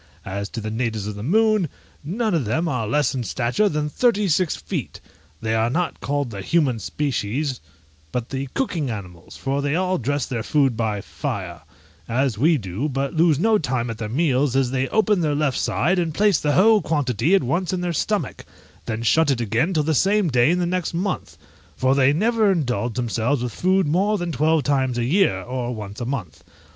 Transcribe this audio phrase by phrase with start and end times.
[0.25, 1.69] As to the natives of the moon,
[2.03, 4.99] none of them are less in stature than thirty six feet:
[5.41, 7.61] they are not called the human species,
[8.11, 11.61] but the cooking animals, for they all dress their food by fire,
[12.09, 15.59] as we do, but lose not time at their meals, as they open their left
[15.59, 18.43] side, and place the whole quantity at once in their stomach,
[18.87, 21.37] then shut it again till the same day in the next month;
[21.77, 26.01] for they never indulge themselves with food more than twelve times a year, or once
[26.01, 26.43] a month.